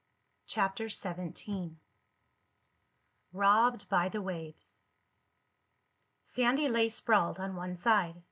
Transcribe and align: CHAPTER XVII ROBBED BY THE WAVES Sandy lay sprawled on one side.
CHAPTER 0.47 0.89
XVII 0.89 1.77
ROBBED 3.33 3.85
BY 3.87 4.09
THE 4.09 4.21
WAVES 4.23 4.79
Sandy 6.23 6.67
lay 6.69 6.89
sprawled 6.89 7.39
on 7.39 7.55
one 7.55 7.75
side. 7.75 8.19